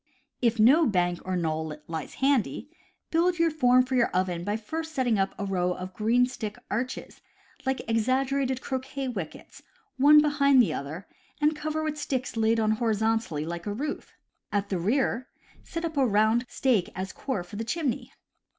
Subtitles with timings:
[0.41, 2.71] If no bank or knoll lies handy,
[3.11, 6.57] build a form for your oven by first setting up a row of green stick
[6.71, 7.21] arches,
[7.67, 9.61] like exaggerated croquet wickets,
[9.97, 11.07] one behind the other,
[11.39, 14.11] and cover with sticks laid on horizontally like a roof.
[14.51, 15.27] At the rear,
[15.63, 18.11] set up a round stake as core for the chimney.